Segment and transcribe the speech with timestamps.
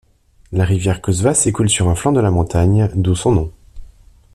[0.51, 3.51] La rivière Kosva s'écoule sur un flanc de la montagne, d'où son nom.